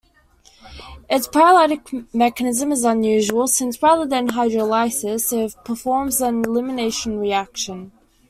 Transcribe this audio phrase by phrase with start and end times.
[1.11, 7.91] Its proteolytic mechanism is unusual since, rather than hydrolysis, it performs an elimination reaction.